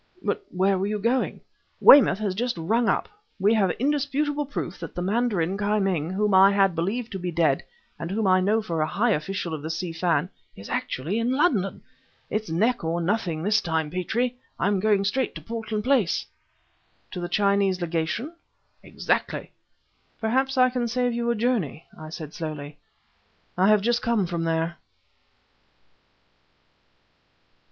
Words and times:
"But 0.23 0.43
where 0.49 0.79
were 0.79 0.87
you 0.87 0.97
going?" 0.97 1.41
"Weymouth 1.79 2.17
has 2.17 2.33
just 2.33 2.57
rung 2.57 2.89
up. 2.89 3.07
We 3.39 3.53
have 3.53 3.69
indisputable 3.77 4.47
proof 4.47 4.79
that 4.79 4.95
the 4.95 5.01
mandarin 5.03 5.59
Ki 5.59 5.77
Ming, 5.77 6.09
whom 6.09 6.33
I 6.33 6.49
had 6.51 6.73
believed 6.73 7.11
to 7.11 7.19
be 7.19 7.29
dead, 7.29 7.63
and 7.99 8.09
whom 8.09 8.25
I 8.25 8.39
know 8.39 8.63
for 8.63 8.81
a 8.81 8.87
high 8.87 9.11
official 9.11 9.53
of 9.53 9.61
the 9.61 9.69
Si 9.69 9.93
Fan, 9.93 10.27
is 10.55 10.69
actually 10.71 11.19
in 11.19 11.33
London! 11.33 11.83
It's 12.31 12.49
neck 12.49 12.83
or 12.83 12.99
nothing 12.99 13.43
this 13.43 13.61
time, 13.61 13.91
Petrie! 13.91 14.39
I'm 14.59 14.79
going 14.79 15.03
straight 15.03 15.35
to 15.35 15.41
Portland 15.41 15.83
Place!" 15.83 16.25
"To 17.11 17.19
the 17.19 17.29
Chinese 17.29 17.79
Legation?" 17.79 18.33
"Exactly!" 18.81 19.51
"Perhaps 20.19 20.57
I 20.57 20.71
can 20.71 20.87
save 20.87 21.13
you 21.13 21.29
a 21.29 21.35
journey," 21.35 21.85
I 21.95 22.09
said 22.09 22.33
slowly. 22.33 22.79
"I 23.55 23.67
have 23.67 23.81
just 23.81 24.01
come 24.01 24.25
from 24.25 24.45
there!" 24.45 24.77